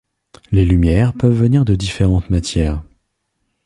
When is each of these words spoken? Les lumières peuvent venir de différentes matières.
Les 0.51 0.65
lumières 0.65 1.13
peuvent 1.13 1.31
venir 1.39 1.63
de 1.63 1.75
différentes 1.75 2.31
matières. 2.31 2.81